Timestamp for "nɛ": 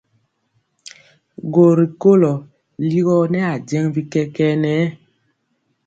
3.33-3.39, 4.63-4.73